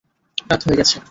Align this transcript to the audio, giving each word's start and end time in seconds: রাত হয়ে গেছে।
রাত 0.49 0.61
হয়ে 0.65 0.77
গেছে। 0.77 0.97